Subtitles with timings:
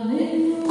[0.00, 0.69] Hallelujah.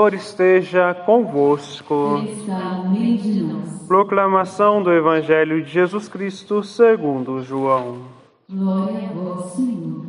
[0.00, 2.22] Senhor esteja convosco.
[3.86, 8.06] Proclamação do Evangelho de Jesus Cristo segundo João.
[8.48, 10.06] Glória a vós, Senhor.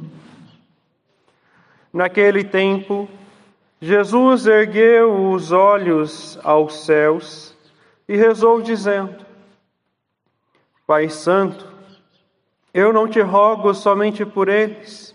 [1.91, 3.09] Naquele tempo,
[3.81, 7.53] Jesus ergueu os olhos aos céus
[8.07, 9.25] e rezou, dizendo:
[10.87, 11.67] Pai Santo,
[12.73, 15.13] eu não te rogo somente por eles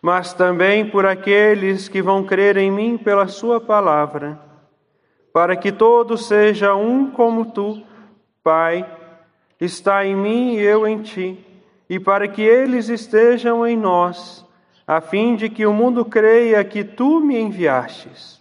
[0.00, 4.38] mas também por aqueles que vão crer em mim pela Sua palavra,
[5.32, 7.82] para que todos sejam um como tu,
[8.42, 8.86] Pai,
[9.60, 11.38] está em mim e eu em ti,
[11.88, 14.44] e para que eles estejam em nós,
[14.86, 18.40] a fim de que o mundo creia que tu me enviastes.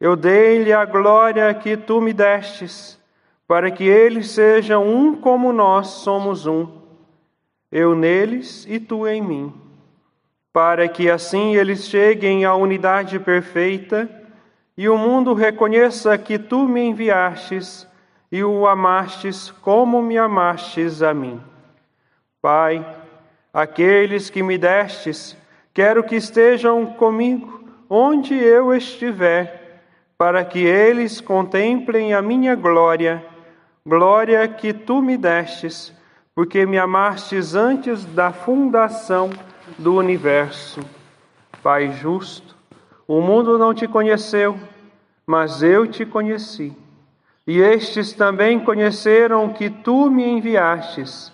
[0.00, 3.00] Eu dei-lhe a glória que tu me destes,
[3.46, 6.66] para que eles sejam um como nós somos um,
[7.70, 9.62] eu neles e tu em mim
[10.52, 14.08] para que assim eles cheguem à unidade perfeita
[14.76, 17.88] e o mundo reconheça que tu me enviastes
[18.30, 21.40] e o amastes como me amastes a mim.
[22.40, 22.84] Pai,
[23.52, 25.36] aqueles que me destes,
[25.72, 29.80] quero que estejam comigo onde eu estiver,
[30.16, 33.24] para que eles contemplem a minha glória,
[33.84, 35.92] glória que tu me destes,
[36.34, 39.30] porque me amastes antes da fundação
[39.78, 40.80] do universo.
[41.62, 42.56] Pai justo,
[43.06, 44.58] o mundo não te conheceu,
[45.26, 46.76] mas eu te conheci.
[47.46, 51.32] E estes também conheceram que tu me enviastes.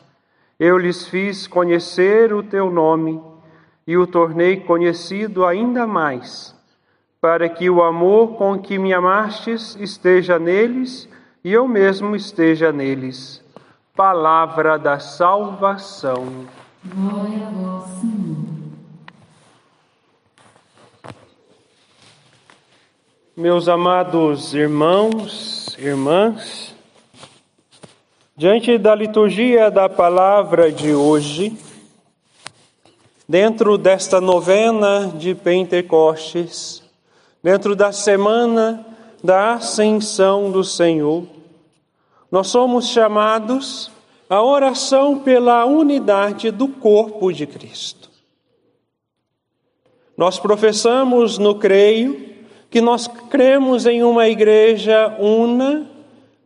[0.59, 3.23] Eu lhes fiz conhecer o teu nome
[3.87, 6.55] e o tornei conhecido ainda mais,
[7.21, 11.09] para que o amor com que me amastes esteja neles
[11.45, 13.45] e eu mesmo esteja neles.
[13.95, 16.47] Palavra da salvação.
[16.85, 18.18] Glória a vós, Senhor.
[23.41, 26.75] Meus amados irmãos, irmãs,
[28.37, 31.57] diante da liturgia da palavra de hoje,
[33.29, 36.83] dentro desta novena de Pentecostes,
[37.41, 38.85] dentro da semana
[39.23, 41.25] da ascensão do Senhor,
[42.33, 43.89] nós somos chamados
[44.29, 48.11] a oração pela unidade do corpo de Cristo.
[50.17, 52.37] Nós professamos no creio
[52.71, 55.87] que nós cremos em uma igreja una,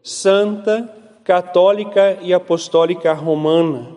[0.03, 0.88] santa,
[1.25, 3.88] católica e apostólica romana.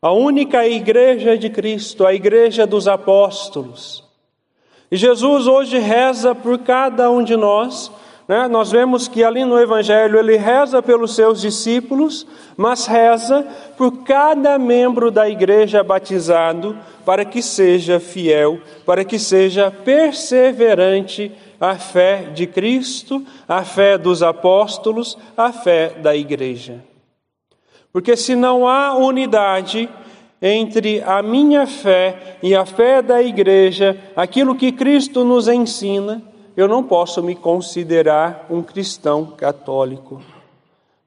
[0.00, 4.04] A única igreja de Cristo, a igreja dos apóstolos.
[4.90, 7.90] E Jesus hoje reza por cada um de nós
[8.26, 8.48] né?
[8.48, 12.26] Nós vemos que ali no Evangelho ele reza pelos seus discípulos,
[12.56, 13.46] mas reza
[13.76, 21.30] por cada membro da igreja batizado, para que seja fiel, para que seja perseverante
[21.60, 26.82] a fé de Cristo, a fé dos apóstolos, a fé da igreja.
[27.92, 29.88] Porque se não há unidade
[30.40, 36.22] entre a minha fé e a fé da igreja, aquilo que Cristo nos ensina,
[36.56, 40.22] eu não posso me considerar um cristão católico.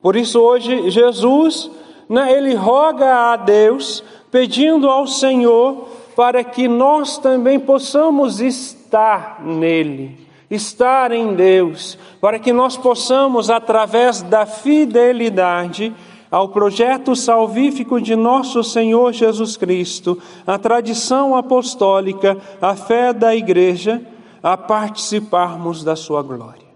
[0.01, 1.71] Por isso, hoje, Jesus,
[2.09, 10.17] né, ele roga a Deus, pedindo ao Senhor para que nós também possamos estar nele,
[10.49, 15.93] estar em Deus, para que nós possamos, através da fidelidade,
[16.29, 24.01] ao projeto salvífico de nosso Senhor Jesus Cristo, a tradição apostólica, a fé da Igreja,
[24.41, 26.67] a participarmos da Sua glória.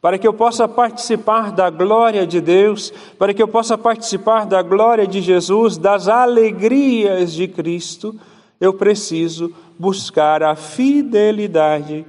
[0.00, 4.60] Para que eu possa participar da glória de Deus, para que eu possa participar da
[4.60, 8.14] glória de Jesus, das alegrias de Cristo,
[8.60, 12.04] eu preciso buscar a fidelidade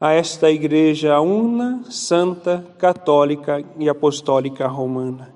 [0.00, 5.32] a esta igreja una, santa, católica e apostólica romana.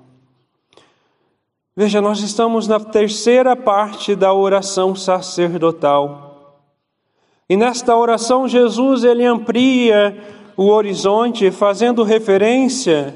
[1.73, 6.26] Veja, nós estamos na terceira parte da oração sacerdotal.
[7.49, 10.17] E nesta oração Jesus ele amplia
[10.57, 13.15] o horizonte fazendo referência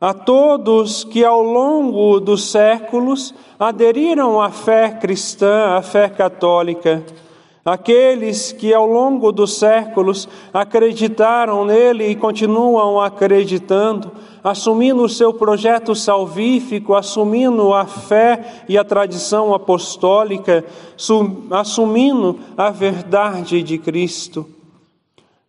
[0.00, 7.02] a todos que ao longo dos séculos aderiram à fé cristã, à fé católica,
[7.66, 14.12] aqueles que ao longo dos séculos acreditaram nele e continuam acreditando,
[14.44, 20.64] assumindo o seu projeto salvífico, assumindo a fé e a tradição apostólica,
[21.50, 24.46] assumindo a verdade de Cristo.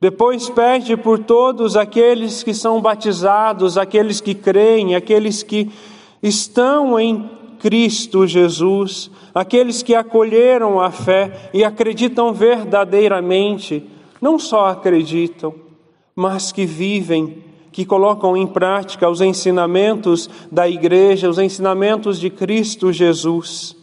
[0.02, 5.72] Depois pede por todos aqueles que são batizados, aqueles que creem, aqueles que
[6.22, 7.37] estão em
[7.68, 13.84] Cristo Jesus, aqueles que acolheram a fé e acreditam verdadeiramente,
[14.22, 15.54] não só acreditam,
[16.16, 22.94] mas que vivem, que colocam em prática os ensinamentos da igreja, os ensinamentos de Cristo
[22.94, 23.76] Jesus.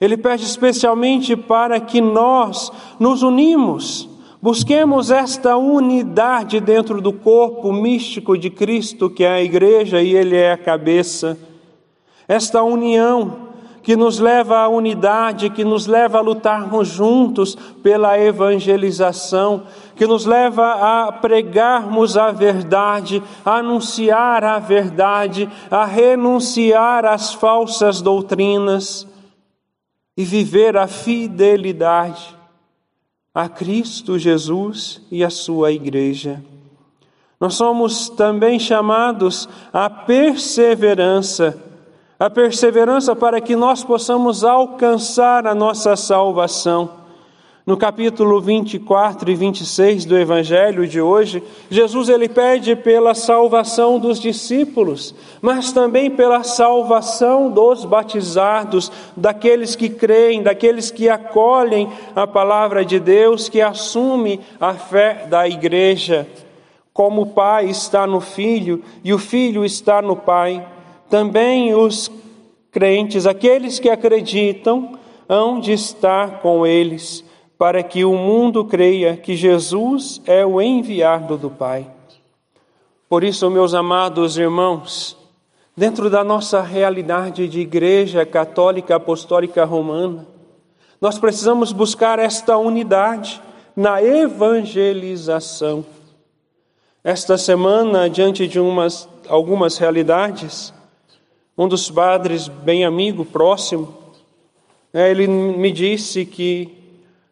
[0.00, 4.10] Ele pede especialmente para que nós nos unimos
[4.42, 10.34] Busquemos esta unidade dentro do corpo místico de Cristo, que é a igreja e Ele
[10.34, 11.38] é a cabeça.
[12.26, 13.50] Esta união
[13.82, 19.64] que nos leva à unidade, que nos leva a lutarmos juntos pela evangelização,
[19.96, 28.00] que nos leva a pregarmos a verdade, a anunciar a verdade, a renunciar às falsas
[28.00, 29.06] doutrinas
[30.16, 32.42] e viver a fidelidade
[33.34, 36.42] a Cristo Jesus e a sua igreja.
[37.40, 41.58] Nós somos também chamados à perseverança,
[42.22, 46.88] a perseverança para que nós possamos alcançar a nossa salvação.
[47.66, 54.20] No capítulo 24 e 26 do evangelho de hoje, Jesus ele pede pela salvação dos
[54.20, 62.84] discípulos, mas também pela salvação dos batizados, daqueles que creem, daqueles que acolhem a palavra
[62.84, 66.24] de Deus, que assume a fé da igreja.
[66.92, 70.64] Como o Pai está no Filho e o Filho está no Pai,
[71.12, 72.10] também os
[72.70, 74.98] crentes, aqueles que acreditam,
[75.28, 77.22] hão de estar com eles
[77.58, 81.86] para que o mundo creia que Jesus é o enviado do Pai.
[83.10, 85.14] Por isso, meus amados irmãos,
[85.76, 90.26] dentro da nossa realidade de Igreja Católica Apostólica Romana,
[90.98, 93.38] nós precisamos buscar esta unidade
[93.76, 95.84] na evangelização.
[97.04, 100.72] Esta semana, diante de umas, algumas realidades,
[101.56, 103.94] um dos padres, bem amigo, próximo,
[104.92, 106.68] né, ele me disse que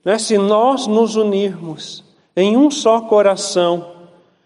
[0.04, 2.04] né, se nós nos unirmos
[2.36, 3.92] em um só coração,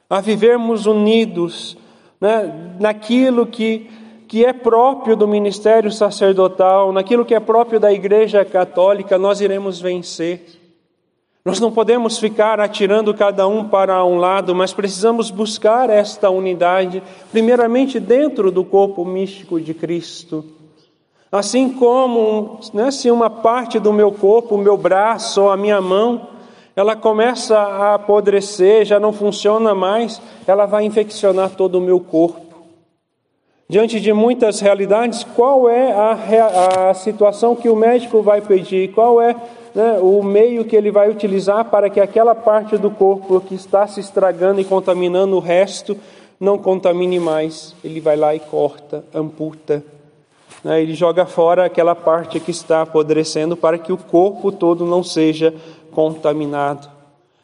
[0.09, 1.77] a vivermos unidos
[2.21, 3.91] né, naquilo que,
[4.29, 9.81] que é próprio do ministério sacerdotal, naquilo que é próprio da Igreja Católica, nós iremos
[9.81, 10.64] vencer.
[11.45, 17.03] Nós não podemos ficar atirando cada um para um lado, mas precisamos buscar esta unidade,
[17.31, 20.43] primeiramente dentro do corpo místico de Cristo.
[21.31, 25.83] Assim como né, se uma parte do meu corpo, o meu braço ou a minha
[25.83, 26.29] mão,
[26.75, 32.41] ela começa a apodrecer, já não funciona mais, ela vai infeccionar todo o meu corpo.
[33.69, 38.93] Diante de muitas realidades, qual é a, a situação que o médico vai pedir?
[38.93, 39.37] Qual é
[39.75, 43.87] né, o meio que ele vai utilizar para que aquela parte do corpo que está
[43.87, 45.97] se estragando e contaminando o resto
[46.39, 47.75] não contamine mais?
[47.83, 49.83] Ele vai lá e corta, amputa
[50.65, 55.03] né, ele joga fora aquela parte que está apodrecendo para que o corpo todo não
[55.03, 55.55] seja
[55.93, 56.89] contaminado.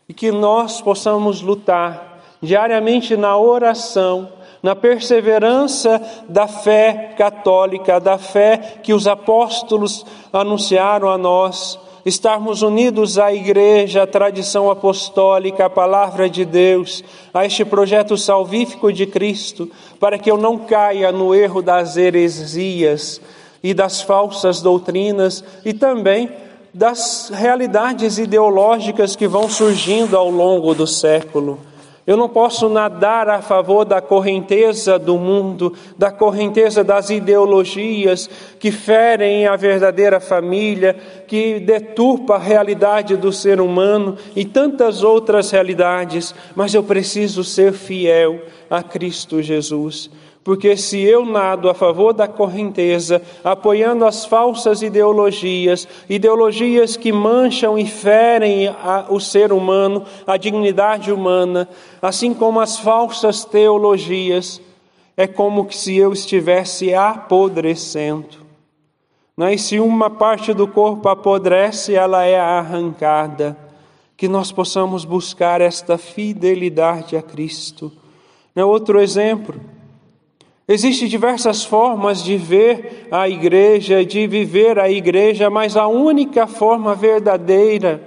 [0.08, 4.28] E que nós possamos lutar diariamente na oração,
[4.62, 13.18] na perseverança da fé católica, da fé que os apóstolos anunciaram a nós estarmos unidos
[13.18, 19.70] à igreja, à tradição apostólica, à palavra de Deus, a este projeto salvífico de Cristo,
[19.98, 23.20] para que eu não caia no erro das heresias
[23.62, 26.30] e das falsas doutrinas e também
[26.72, 31.69] das realidades ideológicas que vão surgindo ao longo do século.
[32.10, 38.72] Eu não posso nadar a favor da correnteza do mundo, da correnteza das ideologias que
[38.72, 40.96] ferem a verdadeira família,
[41.28, 47.72] que deturpa a realidade do ser humano e tantas outras realidades, mas eu preciso ser
[47.72, 50.10] fiel a Cristo Jesus.
[50.42, 57.78] Porque se eu nado a favor da correnteza, apoiando as falsas ideologias, ideologias que mancham
[57.78, 61.68] e ferem a, o ser humano, a dignidade humana,
[62.00, 64.62] assim como as falsas teologias,
[65.14, 68.38] é como se eu estivesse apodrecendo.
[69.36, 69.54] Né?
[69.54, 73.56] E se uma parte do corpo apodrece, ela é arrancada.
[74.16, 77.92] Que nós possamos buscar esta fidelidade a Cristo.
[78.54, 78.64] Né?
[78.64, 79.60] Outro exemplo
[80.72, 86.94] Existem diversas formas de ver a igreja, de viver a igreja, mas a única forma
[86.94, 88.00] verdadeira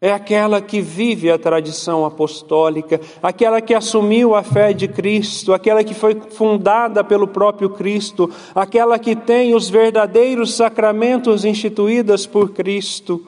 [0.00, 5.84] é aquela que vive a tradição apostólica, aquela que assumiu a fé de Cristo, aquela
[5.84, 13.22] que foi fundada pelo próprio Cristo, aquela que tem os verdadeiros sacramentos instituídos por Cristo.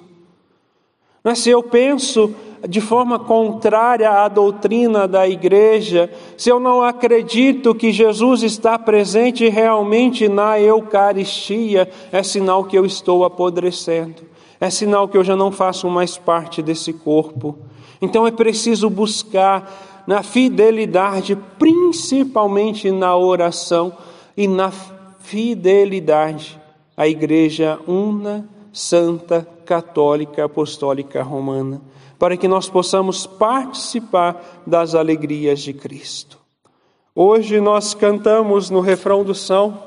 [1.22, 2.34] Mas se eu penso
[2.68, 9.48] de forma contrária à doutrina da igreja, se eu não acredito que Jesus está presente
[9.48, 14.22] realmente na Eucaristia, é sinal que eu estou apodrecendo,
[14.60, 17.58] é sinal que eu já não faço mais parte desse corpo.
[18.00, 23.92] Então é preciso buscar na fidelidade, principalmente na oração
[24.36, 24.72] e na
[25.20, 26.60] fidelidade,
[26.96, 31.80] a igreja una, santa, católica, apostólica romana
[32.22, 36.38] para que nós possamos participar das alegrias de Cristo.
[37.12, 39.82] Hoje nós cantamos no refrão do São: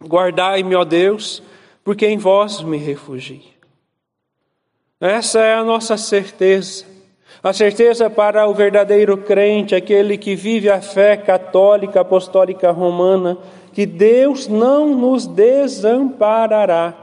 [0.00, 1.42] Guardai-me, ó Deus,
[1.82, 3.42] porque em vós me refugio.
[5.00, 6.84] Essa é a nossa certeza.
[7.42, 13.36] A certeza para o verdadeiro crente, aquele que vive a fé católica, apostólica romana,
[13.72, 17.01] que Deus não nos desamparará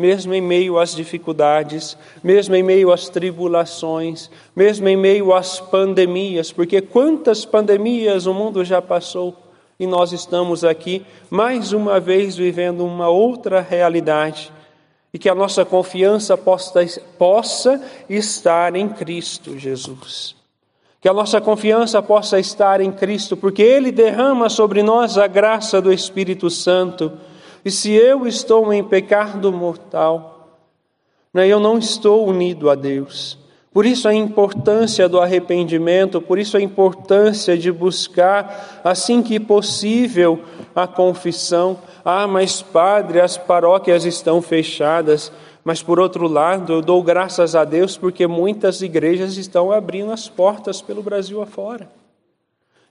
[0.00, 6.50] mesmo em meio às dificuldades, mesmo em meio às tribulações, mesmo em meio às pandemias,
[6.50, 9.36] porque quantas pandemias o mundo já passou
[9.78, 14.50] e nós estamos aqui mais uma vez vivendo uma outra realidade
[15.12, 16.86] e que a nossa confiança possa,
[17.18, 20.34] possa estar em Cristo Jesus.
[20.98, 25.80] Que a nossa confiança possa estar em Cristo, porque Ele derrama sobre nós a graça
[25.80, 27.12] do Espírito Santo
[27.64, 30.58] e se eu estou em pecado mortal,
[31.32, 33.38] né, eu não estou unido a Deus.
[33.72, 40.40] Por isso a importância do arrependimento, por isso a importância de buscar, assim que possível,
[40.74, 41.78] a confissão.
[42.04, 45.30] Ah, mas padre, as paróquias estão fechadas.
[45.62, 50.28] Mas por outro lado, eu dou graças a Deus porque muitas igrejas estão abrindo as
[50.28, 51.88] portas pelo Brasil afora.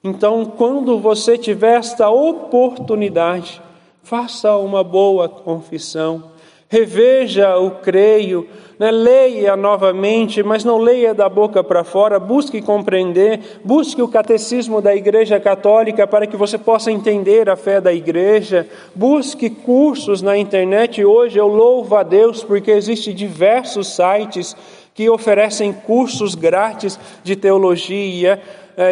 [0.01, 3.61] Então, quando você tiver esta oportunidade,
[4.09, 6.31] faça uma boa confissão,
[6.67, 8.49] reveja o creio,
[8.79, 8.89] né?
[8.89, 14.95] leia novamente, mas não leia da boca para fora, busque compreender, busque o catecismo da
[14.95, 21.05] Igreja Católica para que você possa entender a fé da Igreja, busque cursos na internet.
[21.05, 24.57] Hoje eu louvo a Deus porque existem diversos sites
[24.95, 28.41] que oferecem cursos grátis de teologia,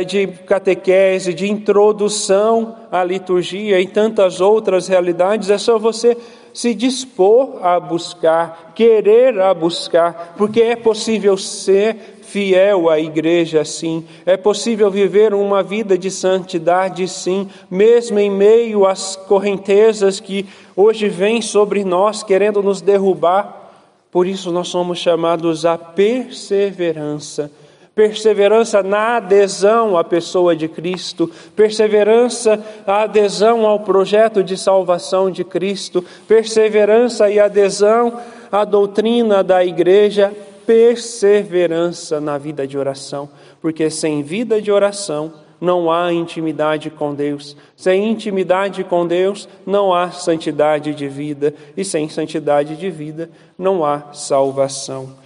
[0.06, 6.18] de catequese, de introdução à liturgia e tantas outras realidades, é só você
[6.54, 14.04] se dispor a buscar, querer a buscar, porque é possível ser fiel à igreja, sim.
[14.26, 21.08] É possível viver uma vida de santidade, sim, mesmo em meio às correntezas que hoje
[21.08, 23.72] vêm sobre nós, querendo nos derrubar.
[24.12, 27.50] Por isso nós somos chamados à perseverança
[27.98, 35.44] perseverança na adesão à pessoa de Cristo, perseverança, a adesão ao projeto de salvação de
[35.44, 38.20] Cristo, perseverança e adesão
[38.52, 40.32] à doutrina da igreja,
[40.64, 43.28] perseverança na vida de oração,
[43.60, 47.58] porque sem vida de oração não há intimidade com Deus.
[47.76, 53.28] Sem intimidade com Deus não há santidade de vida, e sem santidade de vida
[53.58, 55.26] não há salvação.